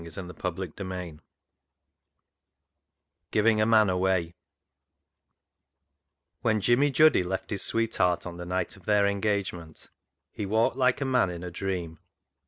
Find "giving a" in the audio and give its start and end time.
0.09-0.31, 3.29-3.65